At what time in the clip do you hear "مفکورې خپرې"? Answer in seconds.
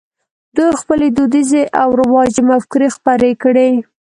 2.49-3.31